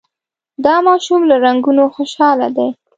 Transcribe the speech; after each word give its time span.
دا 0.65 0.75
ماشوم 0.87 1.21
له 1.29 1.35
رنګونو 1.45 1.83
خوشحاله 1.95 2.47
دی. 2.57 2.67